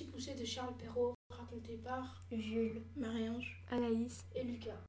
poussé 0.00 0.34
de 0.34 0.44
Charles 0.44 0.74
Perrault, 0.78 1.14
raconté 1.28 1.76
par 1.76 2.22
Jules, 2.30 2.82
Marie-Ange, 2.96 3.62
Anaïs 3.70 4.24
et 4.34 4.42
Lucas. 4.42 4.80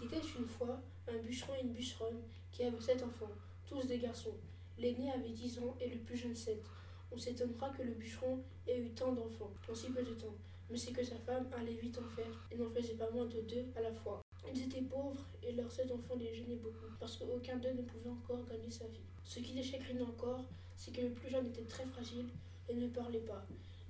Il 0.00 0.04
était 0.04 0.26
une 0.36 0.46
fois 0.46 0.82
un 1.06 1.16
bûcheron 1.18 1.54
et 1.54 1.62
une 1.62 1.72
bûcheronne 1.72 2.22
qui 2.50 2.64
avaient 2.64 2.80
sept 2.80 3.02
enfants, 3.04 3.30
tous 3.68 3.86
des 3.86 3.98
garçons. 3.98 4.34
L'aîné 4.78 5.12
avait 5.12 5.30
dix 5.30 5.58
ans 5.60 5.76
et 5.80 5.88
le 5.88 5.98
plus 5.98 6.16
jeune 6.16 6.34
sept. 6.34 6.64
On 7.12 7.16
s'étonnera 7.16 7.70
que 7.70 7.82
le 7.82 7.92
bûcheron 7.92 8.42
ait 8.66 8.80
eu 8.80 8.90
tant 8.90 9.12
d'enfants 9.12 9.52
en 9.70 9.74
si 9.74 9.90
peu 9.92 10.02
de 10.02 10.14
temps, 10.14 10.34
mais 10.70 10.76
c'est 10.76 10.92
que 10.92 11.04
sa 11.04 11.16
femme 11.18 11.46
allait 11.56 11.74
vite 11.74 11.98
en 11.98 12.08
faire 12.16 12.48
et 12.50 12.56
n'en 12.56 12.70
faisait 12.70 12.94
pas 12.94 13.10
moins 13.10 13.26
de 13.26 13.40
deux 13.42 13.66
à 13.76 13.80
la 13.80 13.92
fois. 13.92 14.21
Ils 14.54 14.64
étaient 14.64 14.82
pauvres 14.82 15.24
et 15.42 15.52
leurs 15.52 15.72
sept 15.72 15.90
enfants 15.90 16.14
les 16.16 16.34
gênaient 16.34 16.56
beaucoup, 16.56 16.92
parce 17.00 17.16
qu'aucun 17.16 17.56
d'eux 17.56 17.72
ne 17.72 17.82
pouvait 17.82 18.10
encore 18.10 18.44
gagner 18.46 18.70
sa 18.70 18.86
vie. 18.86 19.00
Ce 19.24 19.40
qui 19.40 19.54
les 19.54 19.62
chagrinait 19.62 20.02
encore, 20.02 20.44
c'est 20.76 20.94
que 20.94 21.00
le 21.00 21.10
plus 21.10 21.30
jeune 21.30 21.46
était 21.46 21.64
très 21.64 21.86
fragile 21.86 22.26
et 22.68 22.74
ne 22.74 22.88
parlait 22.88 23.20
pas. 23.20 23.46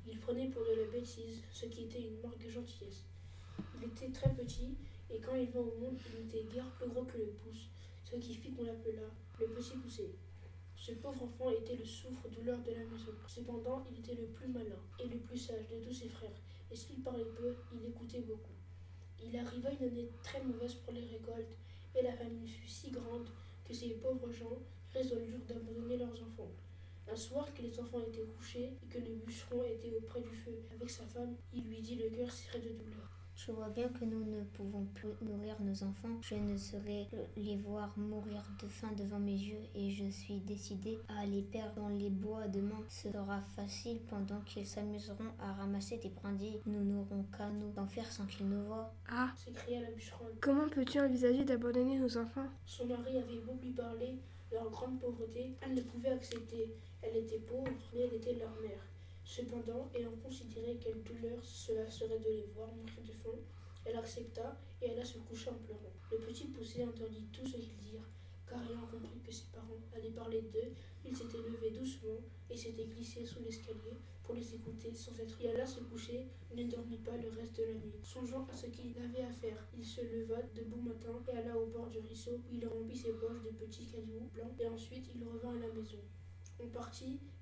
Il 0.06 0.18
prenait 0.20 0.48
pour 0.48 0.62
de 0.62 0.80
la 0.80 0.86
bêtise, 0.86 1.42
ce 1.52 1.66
qui 1.66 1.84
était 1.84 2.02
une 2.02 2.20
marque 2.20 2.44
de 2.44 2.48
gentillesse. 2.48 3.02
Il 3.76 3.88
était 3.88 4.10
très 4.12 4.32
petit, 4.34 4.76
et 5.10 5.18
quand 5.18 5.34
il 5.34 5.48
vint 5.50 5.60
au 5.60 5.78
monde, 5.80 5.98
il 6.06 6.24
n'était 6.24 6.44
guère 6.54 6.70
plus 6.70 6.88
gros 6.88 7.04
que 7.04 7.18
le 7.18 7.32
pouce, 7.42 7.68
ce 8.04 8.16
qui 8.16 8.34
fit 8.34 8.52
qu'on 8.52 8.64
l'appela 8.64 9.08
le 9.40 9.46
petit 9.48 9.76
poussé. 9.76 10.14
Ce 10.76 10.92
pauvre 10.92 11.24
enfant 11.24 11.50
était 11.50 11.76
le 11.76 11.84
souffre-douleur 11.84 12.62
de 12.62 12.70
la 12.70 12.84
maison. 12.84 13.12
Cependant, 13.26 13.84
il 13.90 13.98
était 13.98 14.20
le 14.20 14.28
plus 14.28 14.48
malin 14.48 14.78
et 15.00 15.08
le 15.08 15.18
plus 15.18 15.38
sage 15.38 15.68
de 15.68 15.84
tous 15.84 15.92
ses 15.92 16.08
frères, 16.08 16.40
et 16.70 16.76
s'il 16.76 17.02
parlait 17.02 17.24
peu, 17.36 17.54
il 17.74 17.88
écoutait 17.88 18.20
beaucoup. 18.20 18.52
Il 19.24 19.36
arriva 19.38 19.70
une 19.70 19.88
année 19.88 20.10
très 20.22 20.42
mauvaise 20.42 20.74
pour 20.74 20.92
les 20.92 21.04
récoltes, 21.06 21.56
et 21.94 22.02
la 22.02 22.12
famine 22.12 22.46
fut 22.46 22.68
si 22.68 22.90
grande 22.90 23.28
que 23.64 23.74
ces 23.74 23.90
pauvres 23.90 24.32
gens 24.32 24.58
résolurent 24.92 25.44
d'abandonner 25.46 25.96
leurs 25.96 26.22
enfants. 26.22 26.50
Un 27.10 27.16
soir 27.16 27.52
que 27.54 27.62
les 27.62 27.78
enfants 27.80 28.00
étaient 28.00 28.26
couchés 28.36 28.72
et 28.82 28.86
que 28.86 28.98
le 28.98 29.14
bûcheron 29.16 29.64
était 29.64 29.94
auprès 29.96 30.20
du 30.20 30.34
feu 30.34 30.62
avec 30.74 30.88
sa 30.88 31.04
femme, 31.04 31.36
il 31.52 31.64
lui 31.64 31.80
dit 31.80 31.96
le 31.96 32.10
cœur 32.10 32.30
serré 32.30 32.60
de 32.60 32.70
douleur. 32.70 33.11
Je 33.44 33.50
vois 33.50 33.70
bien 33.70 33.88
que 33.88 34.04
nous 34.04 34.24
ne 34.24 34.44
pouvons 34.44 34.84
plus 34.94 35.08
nourrir 35.20 35.56
nos 35.60 35.82
enfants. 35.82 36.16
Je 36.20 36.36
ne 36.36 36.56
saurais 36.56 37.08
les 37.36 37.56
voir 37.56 37.92
mourir 37.98 38.40
de 38.62 38.68
faim 38.68 38.90
devant 38.96 39.18
mes 39.18 39.32
yeux 39.32 39.58
et 39.74 39.90
je 39.90 40.08
suis 40.10 40.38
décidée 40.38 41.00
à 41.08 41.26
les 41.26 41.42
perdre 41.42 41.74
dans 41.74 41.88
les 41.88 42.08
bois 42.08 42.46
demain. 42.46 42.80
Ce 42.88 43.10
sera 43.10 43.40
facile 43.56 43.98
pendant 44.08 44.40
qu'ils 44.42 44.66
s'amuseront 44.66 45.32
à 45.40 45.54
ramasser 45.54 45.98
des 45.98 46.10
brindilles. 46.10 46.60
Nous 46.66 46.84
n'aurons 46.84 47.24
qu'à 47.36 47.48
nous 47.50 47.72
en 47.76 47.88
faire 47.88 48.12
sans 48.12 48.26
qu'ils 48.26 48.48
nous 48.48 48.62
voient. 48.62 48.94
Ah, 49.08 49.32
s'écria 49.34 49.80
la 49.80 49.90
bûcheronne. 49.90 50.36
comment 50.40 50.68
peux-tu 50.68 51.00
envisager 51.00 51.44
d'abandonner 51.44 51.98
nos 51.98 52.16
enfants? 52.16 52.46
Son 52.64 52.86
mari 52.86 53.18
avait 53.18 53.40
beau 53.40 53.58
lui 53.60 53.72
parler 53.72 54.20
de 54.52 54.54
leur 54.56 54.70
grande 54.70 55.00
pauvreté, 55.00 55.56
elle 55.62 55.74
ne 55.74 55.82
pouvait 55.82 56.10
accepter. 56.10 56.76
Elle 57.02 57.16
était 57.16 57.40
pauvre, 57.40 57.72
mais 57.92 58.02
elle 58.02 58.14
était 58.14 58.34
leur 58.34 58.54
mère. 58.60 58.86
Cependant, 59.24 59.90
ayant 59.94 60.16
considéré 60.22 60.78
quelle 60.80 61.02
douleur 61.02 61.42
cela 61.42 61.88
serait 61.90 62.18
de 62.18 62.28
les 62.28 62.46
voir 62.54 62.68
mourir 62.74 63.02
de 63.06 63.12
faim, 63.12 63.38
elle 63.84 63.96
accepta 63.96 64.56
et 64.80 64.90
alla 64.90 65.04
se 65.04 65.18
coucher 65.18 65.50
en 65.50 65.54
pleurant. 65.54 65.92
Le 66.10 66.18
petit 66.18 66.46
poussé 66.46 66.84
entendit 66.84 67.26
tout 67.32 67.46
ce 67.46 67.56
qu'ils 67.56 67.76
dirent, 67.78 68.08
car 68.46 68.60
ayant 68.68 68.86
compris 68.86 69.20
que 69.24 69.32
ses 69.32 69.46
parents 69.52 69.80
allaient 69.94 70.10
parler 70.10 70.42
d'eux, 70.42 70.72
il 71.04 71.16
s'était 71.16 71.38
levé 71.38 71.70
doucement 71.70 72.20
et 72.50 72.56
s'était 72.56 72.84
glissé 72.84 73.24
sous 73.24 73.40
l'escalier 73.42 73.96
pour 74.22 74.34
les 74.34 74.54
écouter 74.54 74.94
sans 74.94 75.18
être. 75.18 75.36
Il 75.40 75.48
alla 75.48 75.66
se 75.66 75.80
coucher, 75.80 76.26
ne 76.54 76.64
dormit 76.64 76.98
pas 76.98 77.16
le 77.16 77.28
reste 77.30 77.56
de 77.56 77.64
la 77.64 77.74
nuit. 77.74 77.98
Songeant 78.02 78.46
à 78.50 78.54
ce 78.54 78.66
qu'il 78.66 78.94
avait 78.98 79.24
à 79.24 79.32
faire, 79.32 79.66
il 79.76 79.84
se 79.84 80.00
leva 80.00 80.42
de 80.54 80.62
bon 80.62 80.82
matin 80.82 81.22
et 81.28 81.36
alla 81.38 81.56
au 81.56 81.66
bord 81.66 81.88
du 81.88 81.98
ruisseau 81.98 82.32
où 82.32 82.54
il 82.54 82.66
remplit 82.66 82.96
ses 82.96 83.12
poches 83.12 83.42
de 83.42 83.50
petits 83.50 83.86
cailloux 83.86 84.28
blancs 84.34 84.54
et 84.60 84.68
ensuite 84.68 85.08
il 85.14 85.24
revint 85.24 85.56
à 85.56 85.66
la 85.66 85.72
maison. 85.72 85.98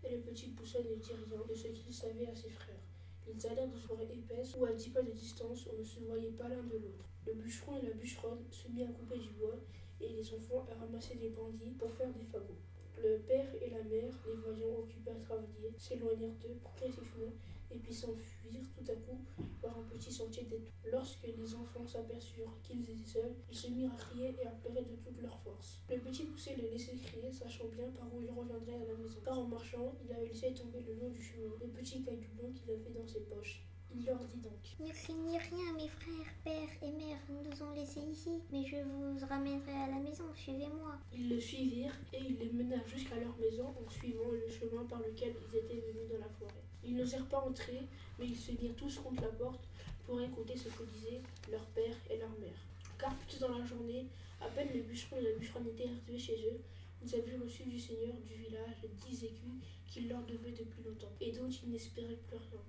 Et 0.03 0.17
le 0.17 0.21
petit 0.23 0.49
poussin 0.49 0.79
ne 0.79 0.95
dit 0.95 1.13
rien 1.13 1.45
de 1.47 1.55
ce 1.55 1.69
qu'il 1.69 1.93
savait 1.93 2.27
à 2.27 2.35
ses 2.35 2.49
frères. 2.49 2.81
Ils 3.29 3.47
allèrent 3.47 3.69
dans 3.69 3.75
une 3.75 3.81
forêt 3.83 4.09
épaisse 4.13 4.57
où 4.59 4.65
à 4.65 4.73
dix 4.73 4.89
pas 4.89 5.03
de 5.03 5.11
distance 5.11 5.69
on 5.73 5.79
ne 5.79 5.85
se 5.85 6.01
voyait 6.01 6.31
pas 6.31 6.49
l'un 6.49 6.63
de 6.63 6.79
l'autre. 6.79 7.05
Le 7.27 7.35
bûcheron 7.35 7.77
et 7.79 7.87
la 7.87 7.93
bûcheronne 7.93 8.43
se 8.51 8.69
mirent 8.69 8.89
à 8.89 8.93
couper 8.93 9.19
du 9.19 9.31
bois 9.31 9.59
et 10.01 10.09
les 10.09 10.35
enfants 10.35 10.67
à 10.71 10.81
ramasser 10.81 11.17
des 11.17 11.29
bandits 11.29 11.75
pour 11.79 11.91
faire 11.93 12.11
des 12.15 12.25
fagots. 12.25 12.59
Le 13.03 13.19
père 13.19 13.47
et 13.61 13.71
la 13.71 13.83
mère, 13.85 14.13
les 14.27 14.35
voyant 14.35 14.79
occupés 14.79 15.11
à 15.11 15.21
travailler, 15.27 15.73
s'éloignèrent 15.77 16.39
d'eux 16.41 16.59
progressivement 16.63 17.33
et 17.71 17.79
puis 17.79 17.95
s'enfuirent 17.95 18.71
tout 18.75 18.91
à 18.91 18.95
coup 18.95 19.19
par 19.63 19.79
un 19.79 19.83
petit 19.83 20.13
sentier 20.13 20.45
détourné. 20.45 20.71
Lorsque 20.91 21.27
les 21.27 21.55
enfants 21.55 21.87
s'aperçurent 21.87 22.61
qu'ils 22.63 22.83
étaient 22.83 23.07
seuls, 23.07 23.35
ils 23.51 23.57
se 23.57 23.69
mirent 23.69 23.93
à 23.93 23.97
crier 23.97 24.35
et 24.41 24.47
à 24.47 24.51
pleurer 24.51 24.83
de 24.83 24.97
toute 24.97 25.21
leur 25.21 25.39
force. 25.41 25.81
Le 25.89 25.99
petit 25.99 26.25
poussé 26.25 26.57
les 26.57 26.71
laissait 26.71 26.97
crier, 26.97 27.31
sachant 27.33 27.69
bien 27.69 27.89
par 27.91 28.13
où 28.15 28.21
il 28.21 28.31
reviendrait 28.31 28.83
à 28.83 28.93
la 28.93 28.95
maison. 28.95 29.19
Car 29.25 29.39
en 29.39 29.47
marchant, 29.47 29.95
il 30.05 30.13
avait 30.13 30.27
laissé 30.27 30.53
tomber 30.55 30.81
le 30.81 30.95
long 30.95 31.11
du 31.11 31.23
chemin 31.23 31.51
le 31.61 31.69
petit 31.69 32.03
caillou 32.03 32.29
blanc 32.37 32.51
qu'il 32.53 32.71
avait 32.71 32.91
dans 32.91 33.07
ses 33.07 33.21
poches. 33.21 33.63
Il 33.93 34.05
leur 34.07 34.19
dit 34.19 34.39
donc 34.39 34.53
Ne 34.79 34.93
craignez 34.93 35.39
rien, 35.39 35.73
mes 35.75 35.89
frères, 35.89 36.33
père 36.45 36.69
et 36.83 36.93
mère 36.93 37.19
nous 37.29 37.63
ont 37.63 37.75
laissés 37.75 38.01
ici, 38.01 38.41
mais 38.53 38.65
je 38.65 38.77
vous 38.77 39.27
ramènerai 39.27 39.73
à 39.73 39.89
la 39.89 39.99
maison, 39.99 40.25
suivez-moi. 40.35 40.97
Ils 41.13 41.29
le 41.29 41.41
suivirent 41.41 41.99
et 42.13 42.19
il 42.19 42.39
les 42.39 42.53
mena 42.53 42.77
jusqu'à 42.87 43.17
leur 43.17 43.37
maison 43.39 43.67
en 43.67 43.91
suivant 43.91 44.31
le 44.31 44.49
chemin 44.49 44.85
par 44.85 45.01
lequel 45.01 45.35
ils 45.35 45.59
étaient 45.59 45.81
venus 45.81 46.09
dans 46.11 46.19
la 46.19 46.29
forêt. 46.39 46.63
Ils 46.85 46.97
n'osèrent 46.97 47.27
pas 47.27 47.41
entrer, 47.41 47.81
mais 48.19 48.27
ils 48.27 48.37
se 48.37 48.53
mirent 48.53 48.77
tous 48.77 48.99
contre 48.99 49.23
la 49.23 49.29
porte 49.29 49.69
pour 50.07 50.21
écouter 50.21 50.57
ce 50.57 50.69
que 50.69 50.85
disaient 50.95 51.23
leur 51.51 51.65
père 51.67 51.97
et 52.09 52.19
leur 52.19 52.31
mère. 52.39 52.61
Car 52.99 53.15
plus 53.17 53.41
dans 53.41 53.59
la 53.59 53.65
journée, 53.65 54.07
à 54.41 54.49
peine 54.49 54.69
le 54.73 54.83
bûcheron 54.83 55.17
et 55.19 55.23
la 55.23 55.33
bûcheronne 55.33 55.67
étaient 55.67 55.89
arrivés 55.89 56.19
chez 56.19 56.37
eux, 56.47 56.61
ils 57.03 57.15
avaient 57.15 57.37
reçu 57.37 57.65
du 57.65 57.79
seigneur 57.79 58.15
du 58.27 58.35
village 58.35 58.77
dix 58.99 59.25
écus 59.25 59.59
qu'il 59.87 60.09
leur 60.09 60.23
devait 60.23 60.53
depuis 60.53 60.83
longtemps 60.85 61.13
et 61.21 61.33
dont 61.33 61.49
ils 61.49 61.71
n'espéraient 61.71 62.19
plus 62.29 62.37
rien. 62.37 62.61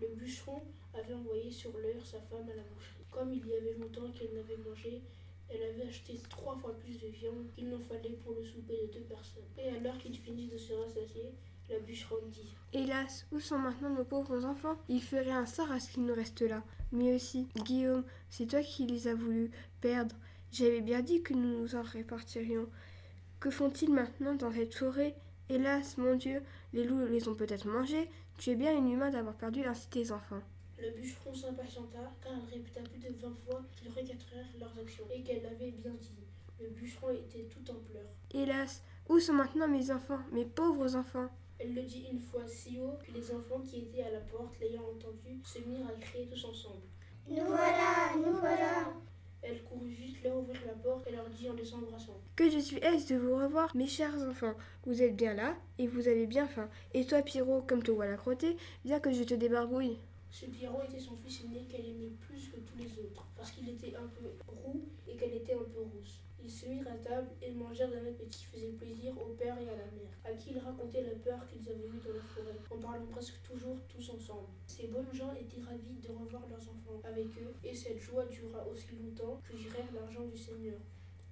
Le 0.00 0.08
bûcheron 0.08 0.62
avait 0.94 1.14
envoyé 1.14 1.50
sur 1.50 1.70
l'heure 1.78 2.04
sa 2.04 2.20
femme 2.20 2.48
à 2.50 2.56
la 2.56 2.62
boucherie. 2.62 3.04
Comme 3.10 3.32
il 3.32 3.46
y 3.46 3.54
avait 3.54 3.74
longtemps 3.74 4.10
qu'elle 4.12 4.34
n'avait 4.34 4.56
mangé, 4.56 5.02
elle 5.48 5.62
avait 5.62 5.88
acheté 5.88 6.18
trois 6.28 6.56
fois 6.56 6.78
plus 6.78 6.98
de 6.98 7.08
viande 7.08 7.46
qu'il 7.54 7.68
n'en 7.68 7.80
fallait 7.80 8.18
pour 8.24 8.34
le 8.34 8.44
souper 8.44 8.86
de 8.86 8.92
deux 8.98 9.04
personnes. 9.04 9.42
Et 9.58 9.68
à 9.68 9.78
l'heure 9.80 9.98
qu'ils 9.98 10.16
finissent 10.16 10.52
de 10.52 10.58
se 10.58 10.72
rassasier, 10.72 11.34
la 11.68 11.78
bûcheronne 11.80 12.30
dit 12.30 12.54
Hélas, 12.72 13.26
où 13.32 13.40
sont 13.40 13.58
maintenant 13.58 13.90
nos 13.90 14.04
pauvres 14.04 14.44
enfants? 14.44 14.76
Il 14.88 15.02
ferait 15.02 15.30
un 15.30 15.46
sort 15.46 15.70
à 15.70 15.80
ce 15.80 15.92
qu'ils 15.92 16.04
nous 16.04 16.14
restent 16.14 16.42
là. 16.42 16.62
Mais 16.92 17.14
aussi, 17.14 17.48
Guillaume, 17.64 18.04
c'est 18.28 18.46
toi 18.46 18.62
qui 18.62 18.86
les 18.86 19.08
as 19.08 19.14
voulu 19.14 19.50
perdre. 19.80 20.16
J'avais 20.52 20.80
bien 20.80 21.00
dit 21.00 21.22
que 21.22 21.34
nous 21.34 21.60
nous 21.60 21.74
en 21.76 21.82
répartirions. 21.82 22.68
Que 23.38 23.50
font-ils 23.50 23.92
maintenant 23.92 24.34
dans 24.34 24.52
cette 24.52 24.74
forêt? 24.74 25.14
Hélas, 25.48 25.96
mon 25.96 26.14
Dieu, 26.16 26.42
les 26.72 26.84
loups 26.84 27.06
les 27.06 27.28
ont 27.28 27.34
peut-être 27.34 27.66
mangés. 27.66 28.08
Tu 28.38 28.50
es 28.50 28.54
bien 28.54 28.72
inhumain 28.72 29.10
d'avoir 29.10 29.34
perdu 29.34 29.64
ainsi 29.64 29.88
tes 29.88 30.12
enfants. 30.12 30.40
Le 30.78 30.90
bûcheron 30.92 31.34
s'impatienta, 31.34 31.98
car 32.22 32.32
elle 32.32 32.54
répéta 32.54 32.80
plus 32.80 33.00
de 33.00 33.14
vingt 33.20 33.36
fois 33.44 33.62
qu'ils 33.72 33.88
regretteraient 33.88 34.46
leurs 34.58 34.78
actions, 34.78 35.04
et 35.14 35.22
qu'elle 35.22 35.42
l'avait 35.42 35.72
bien 35.72 35.92
dit. 36.00 36.24
Le 36.60 36.68
bûcheron 36.68 37.10
était 37.10 37.44
tout 37.44 37.70
en 37.70 37.74
pleurs. 37.74 38.10
Hélas, 38.32 38.82
où 39.08 39.18
sont 39.20 39.34
maintenant 39.34 39.68
mes 39.68 39.90
enfants, 39.90 40.20
mes 40.32 40.44
pauvres 40.44 40.96
enfants? 40.96 41.28
Elle 41.58 41.74
le 41.74 41.82
dit 41.82 42.06
une 42.10 42.20
fois 42.20 42.46
si 42.46 42.78
haut 42.80 42.96
que 43.04 43.12
les 43.12 43.30
enfants 43.34 43.60
qui 43.60 43.80
étaient 43.80 44.02
à 44.02 44.10
la 44.10 44.20
porte, 44.20 44.58
l'ayant 44.60 44.84
entendu, 44.84 45.40
se 45.44 45.58
mirent 45.58 45.88
à 45.88 46.00
crier 46.00 46.26
tous 46.26 46.44
ensemble. 46.46 46.82
Nous 47.28 47.44
voilà, 47.44 48.16
nous 48.16 48.38
voilà. 48.38 48.90
Elle 49.42 49.62
courut 49.64 49.90
vite 49.90 50.22
leur 50.22 50.38
ouvrir 50.38 50.60
la 50.66 50.74
porte 50.74 51.06
les 51.60 51.74
embrassant. 51.74 52.18
Que 52.36 52.50
je 52.50 52.58
suis 52.58 52.78
aise 52.78 53.06
de 53.06 53.16
vous 53.16 53.36
revoir, 53.36 53.74
mes 53.76 53.86
chers 53.86 54.14
enfants. 54.28 54.54
Vous 54.86 55.02
êtes 55.02 55.16
bien 55.16 55.34
là 55.34 55.56
et 55.78 55.86
vous 55.86 56.08
avez 56.08 56.26
bien 56.26 56.46
faim. 56.46 56.68
Et 56.94 57.04
toi, 57.04 57.22
Pierrot, 57.22 57.62
comme 57.62 57.82
te 57.82 57.90
voilà 57.90 58.16
crotté, 58.16 58.56
viens 58.84 59.00
que 59.00 59.12
je 59.12 59.24
te 59.24 59.34
débarbouille. 59.34 59.98
Ce 60.30 60.46
Pierrot 60.46 60.82
était 60.88 61.00
son 61.00 61.16
fils 61.16 61.44
aîné 61.44 61.66
qu'elle 61.68 61.86
aimait 61.86 62.12
plus 62.20 62.48
que 62.48 62.60
tous 62.60 62.78
les 62.78 62.98
autres, 63.02 63.26
parce 63.36 63.50
qu'il 63.50 63.68
était 63.68 63.94
un 63.96 64.06
peu 64.06 64.30
roux 64.46 64.80
et 65.08 65.16
qu'elle 65.16 65.34
était 65.34 65.54
un 65.54 65.66
peu 65.74 65.80
rousse. 65.80 66.20
Ils 66.42 66.50
se 66.50 66.66
mirent 66.66 66.88
à 66.88 66.96
table 66.96 67.28
et 67.42 67.50
mangèrent 67.50 67.90
d'un 67.90 68.06
appétit 68.06 68.38
qui 68.38 68.44
faisait 68.46 68.72
plaisir 68.72 69.12
au 69.20 69.34
père 69.34 69.58
et 69.58 69.68
à 69.68 69.76
la 69.76 69.90
mère, 69.92 70.14
à 70.24 70.32
qui 70.32 70.50
ils 70.52 70.58
racontaient 70.58 71.02
la 71.02 71.18
peur 71.18 71.46
qu'ils 71.48 71.68
avaient 71.68 71.88
eue 71.88 72.00
dans 72.02 72.14
la 72.14 72.22
forêt, 72.22 72.56
en 72.70 72.78
parlant 72.78 73.06
presque 73.10 73.42
toujours 73.42 73.76
tous 73.88 74.08
ensemble. 74.10 74.48
Ces 74.66 74.86
bonnes 74.86 75.12
gens 75.12 75.34
étaient 75.34 75.60
ravis 75.60 75.98
de 76.00 76.08
revoir 76.08 76.42
leurs 76.48 76.62
enfants 76.62 77.02
avec 77.04 77.26
eux, 77.26 77.52
et 77.62 77.74
cette 77.74 77.98
joie 77.98 78.24
dura 78.26 78.66
aussi 78.68 78.86
longtemps 79.02 79.40
que 79.46 79.56
girèrent 79.56 79.92
l'argent 79.92 80.24
du 80.24 80.38
Seigneur. 80.38 80.78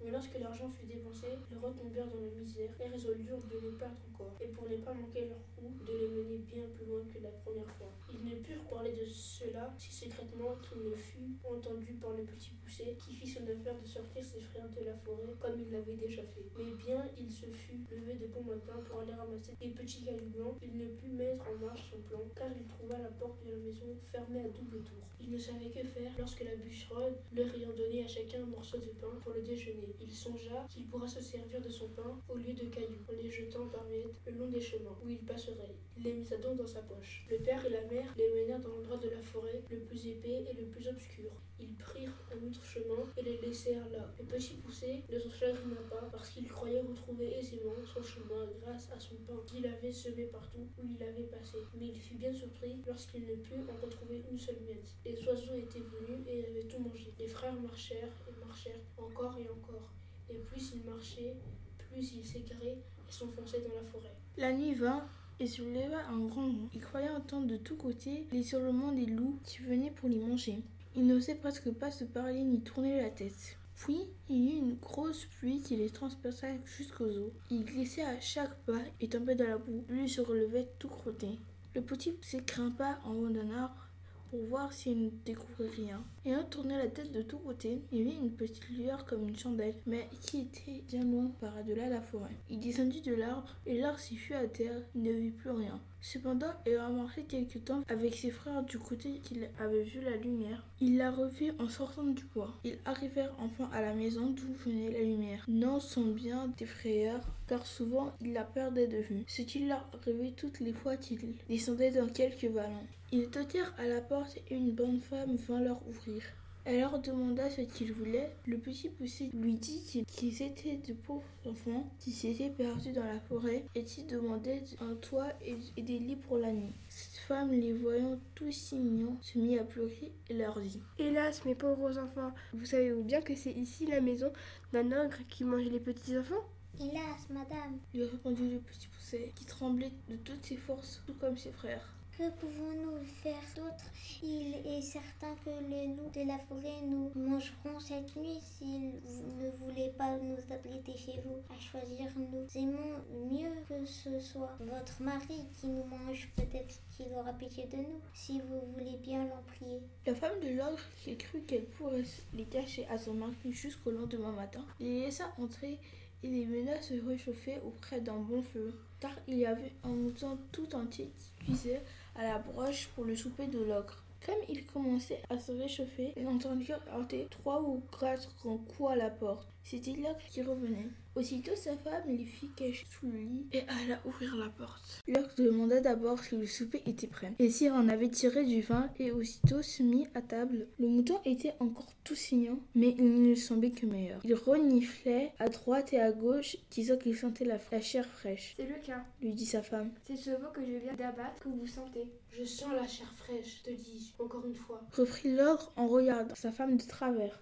Mais 0.05 0.11
lorsque 0.11 0.39
l'argent 0.39 0.71
fut 0.71 0.87
dépensé, 0.87 1.27
ils 1.51 1.59
retombèrent 1.59 2.07
dans 2.07 2.21
la 2.21 2.31
misère 2.41 2.71
et 2.81 2.89
résolurent 2.89 3.43
de 3.51 3.59
les 3.59 3.73
perdre 3.77 3.99
encore, 4.15 4.35
et 4.41 4.47
pour 4.49 4.69
ne 4.69 4.77
pas 4.77 4.95
manquer 4.95 5.27
leur 5.27 5.43
coup, 5.57 5.75
de 5.85 5.93
les 5.93 6.09
mener 6.09 6.39
bien 6.39 6.63
plus 6.77 6.87
loin 6.87 7.03
que 7.13 7.23
la 7.23 7.31
première 7.31 7.71
fois. 7.77 7.93
Ils 8.21 8.31
ne 8.31 8.37
purent 8.41 8.65
parler 8.65 8.93
de 8.93 9.05
cela 9.05 9.73
si 9.79 9.93
secrètement 9.93 10.57
qu'il 10.57 10.83
ne 10.83 10.95
fut 10.95 11.39
entendu 11.45 11.95
par 11.95 12.13
le 12.13 12.25
petit 12.25 12.51
poussé 12.51 12.97
qui 12.99 13.15
fit 13.15 13.29
son 13.29 13.43
affaire 13.45 13.79
de 13.81 13.87
sortir 13.87 14.25
ses 14.25 14.41
frères 14.41 14.69
de 14.71 14.85
la 14.85 14.97
forêt 14.97 15.35
comme 15.39 15.61
il 15.61 15.71
l'avait 15.71 15.95
déjà 15.97 16.23
fait. 16.23 16.51
Mais 16.57 16.73
bien 16.85 17.09
il 17.17 17.31
se 17.31 17.47
fut 17.47 17.79
levé 17.91 18.15
de 18.15 18.27
bon 18.27 18.43
matin 18.43 18.75
pour 18.89 19.01
aller 19.01 19.15
ramasser 19.15 19.55
des 19.61 19.69
petits 19.69 20.05
cailloux 20.05 20.31
blancs, 20.31 20.57
il 20.63 20.77
ne 20.77 20.89
put 20.89 21.11
mettre 21.11 21.45
en 21.49 21.65
marche 21.65 21.91
son 21.91 22.01
plan 22.03 22.23
car 22.35 22.49
il 22.57 22.67
trouva 22.67 22.99
la 22.99 23.11
porte 23.11 23.45
de 23.45 23.53
la 23.53 23.59
maison 23.59 23.87
fermée 24.11 24.41
à 24.41 24.49
double 24.49 24.83
tour. 24.83 24.99
Il 25.21 25.31
ne 25.31 25.39
savait 25.39 25.71
que 25.71 25.85
faire 25.85 26.13
lorsque 26.19 26.43
la 26.43 26.57
bûcheronne 26.57 27.15
leur 27.33 27.55
ayant 27.55 27.73
donné 27.73 28.05
à 28.05 28.09
chacun 28.09 28.43
un 28.43 28.47
morceau 28.47 28.79
de 28.79 28.91
pain 29.01 29.13
pour 29.23 29.33
le 29.33 29.43
déjeuner. 29.43 29.95
Il 30.01 30.13
songea 30.13 30.67
qu'il 30.69 30.87
pourra 30.87 31.07
se 31.07 31.21
servir 31.21 31.61
de 31.61 31.69
son 31.69 31.89
pain 31.89 32.19
au 32.29 32.35
lieu 32.35 32.53
de 32.53 32.65
cailloux, 32.67 33.05
en 33.09 33.13
les 33.13 33.31
jetant 33.31 33.67
par 33.69 33.85
miettes 33.85 34.17
le 34.27 34.33
long 34.33 34.49
des 34.49 34.61
chemins 34.61 34.97
où 35.05 35.09
il 35.09 35.19
passerait. 35.19 35.77
Il 35.97 36.05
les 36.05 36.13
mit 36.15 36.29
donc 36.43 36.57
dans 36.57 36.67
sa 36.67 36.81
poche. 36.83 37.27
Le 37.31 37.39
père 37.39 37.65
et 37.67 37.71
la 37.71 37.85
mère 37.87 38.08
les 38.17 38.29
menèrent 38.35 38.61
dans 38.61 38.71
l'endroit 38.71 38.97
de 38.97 39.09
la 39.11 39.23
forêt 39.23 39.63
le 39.71 39.79
plus 39.79 40.07
épais 40.07 40.45
et 40.51 40.55
le 40.55 40.67
plus 40.67 40.89
obscur. 40.89 41.31
Ils 41.61 41.75
prirent 41.75 42.17
un 42.33 42.47
autre 42.47 42.65
chemin 42.65 43.11
et 43.17 43.23
les 43.23 43.39
laissèrent 43.39 43.89
là. 43.91 44.09
Le 44.19 44.25
petit 44.25 44.55
poussé 44.55 45.03
ne 45.11 45.19
se 45.19 45.29
chagrina 45.29 45.81
pas 45.91 46.09
parce 46.13 46.31
qu'il 46.31 46.47
croyait 46.47 46.81
retrouver 46.81 47.37
aisément 47.37 47.75
son 47.85 48.03
chemin 48.03 48.49
grâce 48.63 48.89
à 48.93 49.01
son 49.01 49.17
pain 49.27 49.37
qu'il 49.47 49.67
avait 49.67 49.93
semé 49.93 50.25
partout 50.27 50.69
où 50.79 50.83
il 50.89 51.03
avait 51.03 51.25
passé. 51.25 51.59
Mais 51.79 51.89
il 51.89 51.99
fut 51.99 52.15
bien 52.15 52.33
surpris 52.33 52.83
lorsqu'il 52.87 53.27
ne 53.27 53.35
put 53.35 53.61
en 53.69 53.85
retrouver 53.85 54.25
une 54.31 54.39
seule 54.39 54.61
miette. 54.67 54.95
Les 55.05 55.27
oiseaux 55.27 55.55
étaient 55.55 55.81
venus 55.81 56.25
et 56.27 56.47
avaient 56.47 56.69
tout 56.69 56.79
mangé. 56.79 57.13
Les 57.19 57.29
frères 57.29 57.61
marchèrent 57.61 58.15
et 58.29 58.45
marchèrent 58.45 58.85
encore 58.97 59.37
et 59.39 59.49
encore. 59.49 59.93
Et 60.31 60.39
plus 60.39 60.73
ils 60.75 60.85
marchaient, 60.85 61.37
plus 61.79 62.13
ils 62.13 62.25
s'égaraient 62.25 62.79
et 63.09 63.13
s'enfonçaient 63.13 63.63
dans 63.63 63.75
la 63.75 63.83
forêt. 63.83 64.15
La 64.37 64.53
nuit 64.53 64.75
vint 64.75 65.09
et 65.41 65.47
se 65.47 65.63
leva 65.63 66.07
un 66.09 66.27
grand. 66.27 66.53
Il 66.75 66.81
croyait 66.81 67.08
de 67.37 67.59
tous 67.59 67.77
côtés 67.77 68.27
les 68.33 68.53
hurlements 68.53 68.93
des 68.93 69.05
loups 69.05 69.39
qui 69.45 69.59
venaient 69.59 69.91
pour 69.91 70.09
les 70.09 70.19
manger. 70.19 70.63
Il 70.97 71.07
n'osait 71.07 71.35
presque 71.35 71.71
pas 71.71 71.91
se 71.91 72.05
parler 72.05 72.43
ni 72.43 72.61
tourner 72.61 73.03
la 73.03 73.11
tête. 73.11 73.59
Puis, 73.77 74.01
il 74.31 74.37
y 74.37 74.55
eut 74.55 74.59
une 74.59 74.77
grosse 74.77 75.27
pluie 75.27 75.61
qui 75.61 75.77
les 75.77 75.91
transperça 75.91 76.47
jusqu'aux 76.65 77.05
os. 77.05 77.33
Il 77.51 77.65
glissait 77.65 78.03
à 78.03 78.19
chaque 78.19 78.57
pas 78.65 78.81
et 79.01 79.09
tombait 79.09 79.35
dans 79.35 79.47
la 79.47 79.59
boue. 79.59 79.85
Lui 79.91 80.09
se 80.09 80.23
relevait 80.23 80.69
tout 80.79 80.89
crotté. 80.89 81.39
Le 81.75 81.83
petit 81.83 82.15
s'écrimpa 82.23 82.99
en 83.05 83.15
haut 83.15 83.29
d'un 83.29 83.51
arbre 83.51 83.89
pour 84.31 84.41
voir 84.47 84.73
s'il 84.73 85.05
ne 85.05 85.11
découvrait 85.25 85.69
rien. 85.77 86.03
Et 86.25 86.35
en 86.35 86.45
tournant 86.45 86.77
la 86.77 86.89
tête 86.89 87.13
de 87.13 87.23
tous 87.23 87.39
côtés, 87.39 87.83
il 87.93 88.05
vit 88.05 88.17
une 88.17 88.33
petite 88.33 88.69
lueur 88.71 89.05
comme 89.05 89.29
une 89.29 89.37
chandelle, 89.37 89.75
mais 89.87 90.09
qui 90.21 90.41
était 90.41 90.83
bien 90.89 91.05
loin 91.05 91.31
par-delà 91.41 91.89
la 91.89 92.01
forêt. 92.01 92.37
Il 92.51 92.61
descendit 92.61 93.03
de 93.03 93.15
l'arbre, 93.15 93.55
et 93.67 93.81
lorsqu'il 93.81 94.19
fut 94.19 94.35
à 94.35 94.47
terre, 94.47 94.83
il 94.95 95.03
ne 95.03 95.13
vit 95.13 95.31
plus 95.31 95.51
rien. 95.51 95.81
Cependant, 96.01 96.53
il 96.67 96.75
a 96.75 96.89
marché 96.89 97.25
quelque 97.25 97.59
temps 97.59 97.83
avec 97.89 98.15
ses 98.15 98.31
frères 98.31 98.63
du 98.63 98.79
côté 98.79 99.19
qu'il 99.23 99.49
avait 99.59 99.83
vu 99.83 100.01
la 100.01 100.17
lumière. 100.17 100.65
Il 100.81 100.97
la 100.97 101.11
revit 101.11 101.51
en 101.59 101.69
sortant 101.69 102.05
du 102.05 102.25
bois. 102.35 102.55
Ils 102.65 102.79
arrivèrent 102.85 103.35
enfin 103.39 103.69
à 103.73 103.81
la 103.81 103.95
maison 103.95 104.31
d'où 104.31 104.53
venait 104.65 104.91
la 104.91 105.03
lumière, 105.03 105.45
non 105.49 105.81
sans 105.81 106.05
bien 106.05 106.53
des 106.57 106.67
frayeurs, 106.67 107.27
car 107.49 107.67
souvent 107.67 108.13
il 108.21 108.33
la 108.33 108.45
perdait 108.45 108.87
de 108.87 108.99
vue, 108.99 109.25
ce 109.27 109.43
qui 109.43 109.67
leur 109.67 109.89
arrivait 109.93 110.33
toutes 110.37 110.61
les 110.61 110.73
fois 110.73 110.97
qu'ils 110.97 111.35
descendaient 111.49 111.91
dans 111.91 112.09
quelques 112.09 112.45
vallons. 112.45 112.87
Ils 113.11 113.31
toquèrent 113.31 113.75
à 113.79 113.87
la 113.87 114.01
porte 114.01 114.39
et 114.51 114.55
une 114.55 114.73
bonne 114.73 115.01
femme 115.01 115.37
vint 115.37 115.61
leur 115.61 115.81
ouvrir. 115.89 116.23
Elle 116.71 116.81
leur 116.81 116.99
demanda 116.99 117.49
ce 117.49 117.63
qu'ils 117.63 117.95
voulaient. 117.95 118.31
Le 118.47 118.59
petit 118.59 118.91
poussé 118.91 119.31
lui 119.33 119.55
dit 119.55 120.05
qu'ils 120.07 120.43
étaient 120.43 120.77
de 120.77 120.93
pauvres 120.93 121.25
enfants 121.47 121.91
qui 121.99 122.13
s'étaient 122.13 122.51
perdus 122.51 122.93
dans 122.93 123.07
la 123.07 123.21
forêt 123.21 123.65
et 123.75 123.85
qui 123.85 124.05
demandaient 124.05 124.63
un 124.79 124.95
toit 124.97 125.33
et 125.41 125.57
des 125.81 125.99
lits 125.99 126.17
pour 126.17 126.37
la 126.37 126.53
nuit. 126.53 126.75
Cette 126.91 127.23
femme, 127.23 127.53
les 127.53 127.73
voyant 127.73 128.21
tous 128.35 128.53
si 128.53 128.77
mignons, 128.77 129.17
se 129.23 129.39
mit 129.39 129.59
à 129.59 129.65
pleurer 129.65 130.13
et 130.29 130.35
leur 130.35 130.61
dit 130.61 130.83
Hélas, 130.99 131.43
mes 131.47 131.55
pauvres 131.55 131.97
enfants, 131.99 132.35
vous 132.53 132.67
savez 132.67 132.93
bien 133.03 133.23
que 133.23 133.35
c'est 133.35 133.53
ici 133.53 133.87
la 133.87 134.03
maison 134.03 134.31
d'un 134.75 134.93
ogre 134.93 135.27
qui 135.31 135.45
mange 135.45 135.65
les 135.65 135.81
petits 135.81 136.19
enfants? 136.19 136.45
Hélas, 136.79 137.31
madame, 137.31 137.79
lui 137.95 138.05
répondit 138.05 138.51
le 138.51 138.59
petit 138.59 138.89
poussé, 138.89 139.33
qui 139.35 139.47
tremblait 139.47 139.93
de 140.11 140.17
toutes 140.17 140.45
ses 140.45 140.59
forces, 140.59 141.03
tout 141.07 141.15
comme 141.15 141.39
ses 141.39 141.51
frères. 141.51 141.95
Que 142.19 142.29
pouvons-nous 142.31 142.99
faire 143.23 143.45
d'autre? 143.55 143.85
Il 144.25 144.53
est 144.67 144.83
certain 144.83 145.37
que 145.45 145.51
les 145.71 145.87
loups 145.87 146.11
de 146.13 146.27
la 146.27 146.37
forêt 146.49 146.83
nous 146.85 147.13
mangeront 147.15 147.79
cette 147.79 148.17
nuit 148.17 148.41
s'ils 148.41 148.91
ne 149.39 149.49
voulaient 149.61 149.95
pas 149.97 150.17
nous 150.17 150.37
abriter 150.53 150.97
chez 150.97 151.21
vous. 151.25 151.37
À 151.49 151.61
choisir, 151.61 152.09
nous 152.17 152.45
aimons 152.57 153.31
mieux 153.31 153.55
que 153.69 153.87
ce 153.87 154.19
soit 154.19 154.59
votre 154.59 155.01
mari 155.01 155.47
qui 155.61 155.69
nous 155.69 155.85
mange. 155.85 156.29
Peut-être 156.35 156.81
qu'il 156.91 157.13
aura 157.13 157.33
pitié 157.35 157.67
de 157.67 157.77
nous, 157.77 158.01
si 158.13 158.41
vous 158.41 158.73
voulez 158.75 158.97
bien 158.97 159.25
l'en 159.25 159.43
prier. 159.47 159.81
La 160.05 160.17
femme 160.17 160.41
de 160.43 160.49
l'ogre, 160.49 160.83
qui 161.05 161.17
cru 161.17 161.43
qu'elle 161.43 161.67
pourrait 161.67 162.03
les 162.35 162.47
cacher 162.47 162.85
à 162.89 162.99
son 162.99 163.15
mari 163.15 163.53
jusqu'au 163.53 163.93
lendemain 163.93 164.33
matin, 164.33 164.65
les 164.81 165.03
laissa 165.03 165.33
entrer 165.39 165.79
et 166.25 166.29
les 166.29 166.47
mena 166.47 166.83
se 166.83 166.95
réchauffer 166.95 167.61
auprès 167.65 168.01
d'un 168.01 168.19
bon 168.19 168.43
feu, 168.43 168.75
car 168.99 169.13
il 169.29 169.39
y 169.39 169.47
avait 169.47 169.73
un 169.85 169.91
mouton 169.91 170.37
tout 170.51 170.75
entier 170.75 171.13
qui 171.17 171.45
cuisait 171.45 171.83
à 172.19 172.25
la 172.25 172.39
broche 172.39 172.89
pour 172.95 173.05
le 173.05 173.17
souper 173.17 173.47
de 173.47 173.61
l'ogre. 173.61 174.03
Comme 174.27 174.43
il 174.49 174.67
commençait 174.67 175.23
à 175.31 175.39
se 175.39 175.53
réchauffer, 175.53 176.13
il 176.17 176.27
entendit 176.27 176.73
heurter 176.93 177.29
trois 177.31 177.63
ou 177.63 177.81
quatre 177.99 178.35
grands 178.43 178.59
coups 178.59 178.91
à 178.91 178.97
la 178.97 179.11
porte. 179.11 179.49
C'était 179.71 179.93
l'ogre 179.93 180.25
qui 180.31 180.41
revenait. 180.41 180.89
Aussitôt 181.15 181.55
sa 181.55 181.77
femme 181.77 182.05
les 182.07 182.25
fit 182.25 182.49
cacher 182.57 182.87
sous 182.89 183.07
le 183.11 183.19
lit 183.19 183.47
et 183.53 183.65
alla 183.69 184.01
ouvrir 184.07 184.35
la 184.37 184.49
porte. 184.49 185.03
L'ogre 185.07 185.35
demanda 185.37 185.81
d'abord 185.83 186.25
si 186.25 186.39
le 186.39 186.47
souper 186.47 186.83
était 186.87 187.07
prêt 187.07 187.35
et 187.39 187.51
s'il 187.51 187.73
en 187.73 187.87
avait 187.91 188.09
tiré 188.09 188.47
du 188.47 188.63
vin 188.63 188.89
et 188.99 189.13
aussitôt 189.13 189.61
se 189.61 189.83
mit 189.83 190.07
à 190.15 190.23
table. 190.23 190.69
Le 190.79 190.89
mouton 190.89 191.21
était 191.27 191.53
encore 191.61 191.93
tout 192.03 192.15
saignant, 192.15 192.59
mais 192.75 192.95
il 192.97 193.21
ne 193.21 193.35
semblait 193.35 193.73
que 193.73 193.85
meilleur. 193.85 194.23
Il 194.25 194.35
reniflait 194.37 195.35
à 195.39 195.51
droite 195.51 195.93
et 195.93 196.01
à 196.01 196.13
gauche, 196.13 196.57
disant 196.71 196.97
qu'il 196.97 197.15
sentait 197.15 197.45
la, 197.45 197.59
la 197.71 197.83
chair 197.83 198.07
fraîche. 198.07 198.55
C'est 198.57 198.69
le 198.71 198.83
cas, 198.83 199.05
lui 199.21 199.35
dit 199.35 199.45
sa 199.45 199.63
femme. 199.63 199.91
C'est 200.07 200.17
ce 200.17 200.31
veau 200.31 200.49
que 200.55 200.65
je 200.65 200.79
viens 200.83 200.95
d'abattre 200.95 201.41
que 201.41 201.51
vous 201.51 201.67
sentez. 201.67 202.09
Je 202.33 202.45
sens 202.45 202.73
la 202.73 202.87
chair 202.87 203.13
fraîche, 203.19 203.63
te 203.63 203.71
dis-je, 203.71 204.23
encore 204.23 204.47
une 204.47 204.57
fois. 204.57 204.81
Reprit 204.95 205.37
l'ogre 205.37 205.71
en 205.77 205.89
regardant 205.89 206.35
sa 206.35 206.53
femme 206.53 206.79
de 206.79 206.85
travers. 206.85 207.39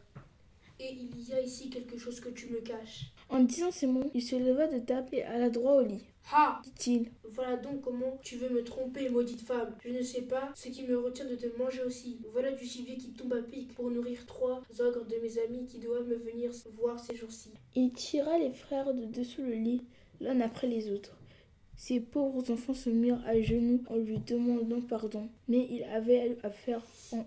Et 0.78 0.93
il 0.93 1.28
y 1.28 1.32
a 1.32 1.40
ici 1.40 1.70
quelque 1.70 1.96
chose 1.96 2.20
que 2.20 2.28
tu 2.28 2.49
me 2.49 2.61
caches. 2.61 3.06
En 3.28 3.40
disant 3.40 3.70
ces 3.70 3.87
mots, 3.87 4.11
il 4.14 4.23
se 4.23 4.37
leva 4.37 4.67
de 4.67 4.78
table 4.78 5.08
et 5.12 5.23
alla 5.23 5.50
droit 5.50 5.75
au 5.75 5.82
lit. 5.82 6.05
Ha 6.32 6.61
dit-il. 6.64 7.11
Voilà 7.25 7.56
donc 7.56 7.82
comment 7.82 8.19
tu 8.23 8.37
veux 8.37 8.49
me 8.49 8.64
tromper, 8.64 9.08
maudite 9.08 9.40
femme. 9.40 9.75
Je 9.84 9.90
ne 9.90 10.02
sais 10.02 10.23
pas 10.23 10.50
ce 10.55 10.69
qui 10.69 10.82
me 10.82 10.99
retient 10.99 11.25
de 11.25 11.37
te 11.37 11.46
manger 11.56 11.82
aussi. 11.82 12.19
Voilà 12.32 12.52
du 12.52 12.64
gibier 12.64 12.96
qui 12.96 13.12
tombe 13.12 13.32
à 13.32 13.43
pic 13.43 13.73
pour 13.75 13.90
nourrir 13.90 14.26
trois 14.26 14.61
ogres 14.81 15.06
de 15.06 15.17
mes 15.23 15.38
amis 15.38 15.67
qui 15.67 15.78
doivent 15.78 16.08
me 16.08 16.17
venir 16.17 16.50
voir 16.79 16.99
ces 16.99 17.14
jours-ci. 17.14 17.50
Il 17.75 17.93
tira 17.93 18.38
les 18.38 18.50
frères 18.50 18.93
de 18.93 19.05
dessous 19.05 19.43
le 19.43 19.55
lit, 19.55 19.82
l'un 20.20 20.40
après 20.40 20.67
les 20.67 20.90
autres. 20.90 21.17
Ces 21.76 22.00
pauvres 22.00 22.50
enfants 22.50 22.75
se 22.75 22.88
mirent 22.88 23.22
à 23.26 23.40
genoux 23.40 23.82
en 23.88 23.96
lui 23.96 24.19
demandant 24.19 24.81
pardon. 24.81 25.29
Mais 25.46 25.67
il 25.70 25.84
avait 25.84 26.38
affaire 26.43 26.82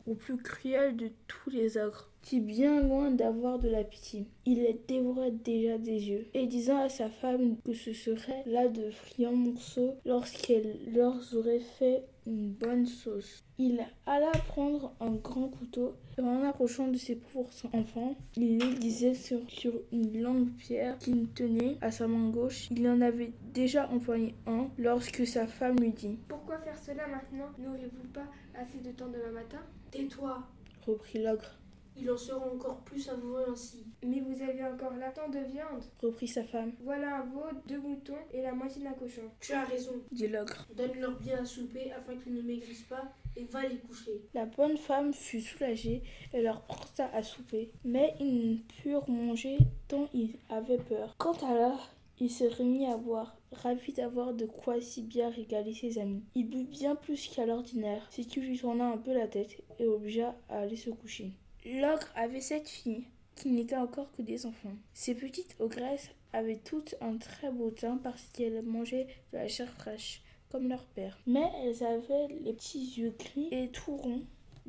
au 0.08 0.16
plus 0.16 0.38
cruel 0.38 0.98
de 0.98 1.10
tous 1.28 1.52
les 1.52 1.78
ogres, 1.78 2.10
qui 2.22 2.40
bien 2.40 2.82
loin 2.82 3.12
d'avoir 3.12 3.60
de 3.60 3.70
la 3.70 3.84
pitié, 3.84 4.28
il 4.46 4.64
les 4.64 4.80
dévorait 4.88 5.32
déjà 5.32 5.78
des 5.78 6.10
yeux, 6.10 6.28
et 6.34 6.48
disant 6.48 6.82
à 6.82 6.90
sa 6.90 7.10
femme 7.10 7.58
que 7.64 7.74
ce 7.74 7.94
serait 7.94 8.44
là 8.46 8.68
de 8.68 8.90
friands 8.92 9.36
morceaux 9.36 9.96
lorsqu'elle 10.06 10.78
leur 10.94 11.16
aurait 11.36 11.60
fait 11.60 12.04
une 12.26 12.52
bonne 12.52 12.86
sauce. 12.86 13.44
Il 13.58 13.80
alla 14.06 14.32
prendre 14.48 14.94
un 15.00 15.12
grand 15.12 15.50
couteau 15.50 15.96
et 16.18 16.22
en 16.22 16.44
approchant 16.44 16.88
de 16.88 16.98
ses 16.98 17.16
pauvres 17.16 17.50
enfants, 17.74 18.16
il 18.36 18.60
les 18.60 18.76
disait 18.76 19.16
sur, 19.16 19.40
sur 19.50 19.74
une 19.92 20.22
longue 20.22 20.50
pierre 20.58 20.98
qu'il 21.00 21.28
tenait 21.30 21.78
à 21.82 21.92
sa 21.92 22.08
main 22.08 22.30
gauche. 22.30 22.70
Il 22.72 22.88
en 22.88 23.02
avait 23.02 23.34
déjà 23.54 23.90
empoigné 23.90 24.36
un 24.46 24.70
lorsque 24.78 25.26
sa 25.26 25.48
femme 25.48 25.78
lui 25.80 25.92
dit 25.92 26.18
Pourquoi 26.28 26.60
faire 26.60 26.78
cela 26.78 27.08
maintenant? 27.08 27.50
N'aurez-vous 27.58 28.08
pas 28.14 28.28
assez 28.56 28.80
de 28.80 28.92
temps 28.92 29.08
demain 29.08 29.32
matin? 29.32 29.60
Tais-toi, 29.92 30.44
reprit 30.86 31.24
l'ogre. 31.24 31.59
Il 32.02 32.10
en 32.10 32.18
sera 32.18 32.46
encore 32.46 32.82
plus 32.84 33.02
savoureux 33.02 33.46
ainsi. 33.52 33.86
Mais 34.04 34.22
vous 34.22 34.42
avez 34.42 34.64
encore 34.64 34.96
là 34.96 35.12
tant 35.12 35.30
de 35.30 35.40
viande 35.40 35.84
reprit 36.02 36.28
sa 36.28 36.44
femme. 36.44 36.72
Voilà 36.82 37.18
un 37.18 37.26
veau, 37.26 37.44
deux 37.68 37.80
moutons 37.80 38.14
et 38.34 38.42
la 38.42 38.54
moitié 38.54 38.84
d'un 38.84 38.94
cochon. 38.94 39.24
Tu 39.42 39.54
as 39.54 39.66
raison, 39.66 39.94
dit 40.12 40.28
l'ogre. 40.28 40.68
Donne-leur 40.76 41.20
bien 41.20 41.42
à 41.42 41.46
souper 41.46 41.92
afin 41.92 42.16
qu'ils 42.16 42.34
ne 42.34 42.42
maigrissent 42.42 42.84
pas 42.84 43.14
et 43.36 43.44
va 43.46 43.68
les 43.68 43.78
coucher. 43.78 44.22
La 44.34 44.46
bonne 44.46 44.78
femme 44.78 45.14
fut 45.14 45.42
soulagée 45.42 46.04
et 46.34 46.42
leur 46.42 46.62
porta 46.62 47.10
à 47.14 47.24
souper, 47.24 47.72
mais 47.84 48.14
ils 48.20 48.52
ne 48.52 48.58
purent 48.82 49.10
manger 49.10 49.58
tant 49.88 50.08
ils 50.14 50.38
avaient 50.50 50.78
peur. 50.78 51.16
Quant 51.18 51.38
à 51.46 51.54
l'heure, 51.54 51.90
il 52.20 52.30
se 52.30 52.44
remit 52.44 52.86
à 52.86 52.98
boire, 52.98 53.38
ravi 53.52 53.94
d'avoir 53.94 54.34
de 54.34 54.46
quoi 54.46 54.82
si 54.82 55.04
bien 55.04 55.30
régaler 55.30 55.74
ses 55.74 56.00
amis. 56.00 56.24
Il 56.36 56.50
but 56.50 56.70
bien 56.70 56.96
plus 56.96 57.28
qu'à 57.28 57.46
l'ordinaire, 57.46 58.08
ce 58.12 58.22
qui 58.22 58.42
lui 58.42 58.58
tourna 58.58 58.92
un 58.92 58.98
peu 58.98 59.14
la 59.14 59.28
tête 59.28 59.62
et 59.80 59.88
obligea 59.88 60.36
à 60.50 60.60
aller 60.60 60.76
se 60.76 60.90
coucher. 60.90 61.32
L'ogre 61.72 62.08
avait 62.16 62.42
sept 62.42 62.68
filles, 62.68 63.04
qui 63.36 63.52
n'étaient 63.52 63.76
encore 63.76 64.12
que 64.14 64.24
des 64.24 64.48
enfants. 64.48 64.74
Ces 64.96 65.14
petites 65.14 65.56
ogresses 65.60 66.10
avaient 66.34 66.58
toutes 66.58 66.96
un 67.00 67.16
très 67.18 67.52
beau 67.52 67.70
teint 67.70 68.00
parce 68.04 68.28
qu'elles 68.34 68.64
mangeaient 68.64 69.06
de 69.32 69.38
la 69.38 69.48
chair 69.48 69.70
fraîche, 69.74 70.24
comme 70.50 70.68
leur 70.68 70.84
père. 70.84 71.20
Mais 71.28 71.48
elles 71.64 71.84
avaient 71.84 72.28
les 72.44 72.54
petits 72.54 72.96
yeux 72.98 73.14
gris 73.20 73.50
et 73.52 73.70
tout 73.70 73.96
ronds, 73.96 74.24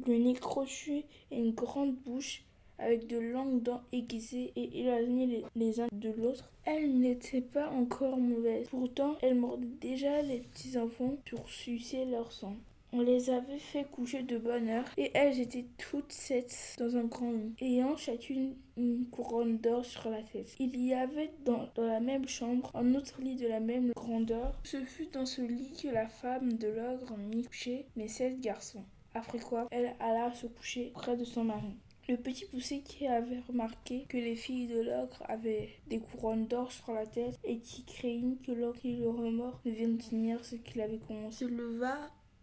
le 0.07 0.19
nez 0.19 0.35
crochu 0.35 1.05
et 1.31 1.39
une 1.39 1.55
grande 1.55 1.95
bouche 1.97 2.45
avec 2.79 3.07
de 3.07 3.19
longues 3.19 3.63
dents 3.63 3.83
aiguisées 3.93 4.53
et 4.57 4.81
éloignées 4.81 5.45
les, 5.57 5.81
uns 5.81 5.89
de 5.93 6.11
l'autre. 6.11 6.51
Elles 6.65 6.99
n'étaient 6.99 7.41
pas 7.41 7.71
encore 7.71 8.19
mauvaises. 8.19 8.69
Pourtant, 8.69 9.17
elles 9.23 9.37
mordaient 9.37 9.67
déjà 9.81 10.21
les 10.21 10.41
petits 10.41 10.77
enfants 10.77 11.17
pour 11.31 11.49
sucer 11.49 12.05
leur 12.05 12.31
sang. 12.31 12.57
On 12.93 13.03
les 13.03 13.31
avait 13.31 13.59
fait 13.59 13.85
coucher 13.85 14.23
de 14.25 14.37
bonne 14.37 14.69
heure 14.69 14.89
et 14.97 15.13
elles 15.15 15.39
étaient 15.39 15.67
toutes 15.79 16.13
sept 16.13 16.77
dans 16.79 16.97
un 16.97 17.05
grand 17.05 17.31
lit, 17.31 17.55
ayant 17.61 17.97
chacune 17.97 18.57
une 18.77 19.07
couronne 19.07 19.59
d'or 19.59 19.85
sur 19.85 20.11
la 20.11 20.23
tête. 20.23 20.57
Il 20.59 20.77
y 20.85 20.93
avait 20.93 21.31
dans, 21.45 21.69
dans 21.77 21.87
la 21.87 22.01
même 22.01 22.27
chambre 22.27 22.71
un 22.75 22.95
autre 22.97 23.21
lit 23.21 23.37
de 23.37 23.47
la 23.47 23.61
même 23.61 23.93
grandeur. 23.95 24.59
Ce 24.65 24.79
fut 24.85 25.07
dans 25.07 25.27
ce 25.27 25.41
lit 25.41 25.73
que 25.81 25.89
la 25.89 26.09
femme 26.09 26.55
de 26.55 26.67
l'ogre 26.67 27.17
mit 27.17 27.45
coucher 27.45 27.87
mes 27.95 28.09
sept 28.09 28.41
garçons. 28.41 28.85
Après 29.15 29.39
quoi, 29.39 29.69
elle 29.71 29.95
alla 30.01 30.33
se 30.35 30.47
coucher 30.49 30.91
près 30.95 31.17
de 31.17 31.25
son 31.25 31.45
mari. 31.45 31.77
Le 32.09 32.17
petit 32.17 32.47
poussé 32.47 32.81
qui 32.81 33.07
avait 33.07 33.39
remarqué 33.47 34.05
que 34.09 34.17
les 34.17 34.35
filles 34.35 34.67
de 34.67 34.81
l'ogre 34.81 35.23
avaient 35.29 35.69
des 35.89 36.01
couronnes 36.01 36.49
d'or 36.49 36.73
sur 36.73 36.93
la 36.93 37.07
tête 37.07 37.39
et 37.45 37.59
qui 37.59 37.85
craignit 37.85 38.43
que 38.43 38.51
l'ogre 38.51 38.81
et 38.85 38.97
le 38.97 39.09
remords 39.09 39.61
ne 39.65 39.71
viennent 39.71 40.01
finir 40.01 40.45
ce 40.45 40.57
qu'il 40.57 40.81
avait 40.81 40.99
commencé, 40.99 41.45
se 41.45 41.51
leva 41.51 41.97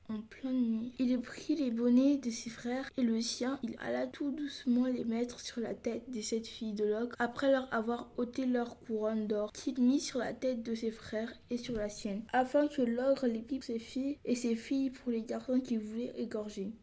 en 0.09 0.21
pleine 0.21 0.61
nuit. 0.61 0.93
Il 0.99 1.19
prit 1.19 1.55
les 1.55 1.71
bonnets 1.71 2.17
de 2.17 2.29
ses 2.29 2.49
frères 2.49 2.89
et 2.97 3.01
le 3.01 3.21
sien. 3.21 3.59
Il 3.63 3.75
alla 3.79 4.07
tout 4.07 4.31
doucement 4.31 4.85
les 4.85 5.03
mettre 5.03 5.39
sur 5.39 5.61
la 5.61 5.73
tête 5.73 6.09
des 6.09 6.21
sept 6.21 6.47
filles 6.47 6.73
de 6.73 6.85
l'ogre, 6.85 7.15
après 7.19 7.51
leur 7.51 7.67
avoir 7.73 8.09
ôté 8.17 8.45
leur 8.45 8.79
couronne 8.79 9.27
d'or, 9.27 9.51
qu'il 9.51 9.81
mit 9.81 9.99
sur 9.99 10.19
la 10.19 10.33
tête 10.33 10.63
de 10.63 10.75
ses 10.75 10.91
frères 10.91 11.33
et 11.49 11.57
sur 11.57 11.75
la 11.75 11.89
sienne, 11.89 12.23
afin 12.33 12.67
que 12.67 12.81
l'ogre 12.81 13.27
les 13.27 13.41
pipe 13.41 13.63
ses 13.63 13.79
filles 13.79 14.17
et 14.25 14.35
ses 14.35 14.55
filles 14.55 14.91
pour 14.91 15.11
les 15.11 15.23
garçons 15.23 15.59
qu'il 15.59 15.79
voulait 15.79 16.13
égorger. 16.17 16.71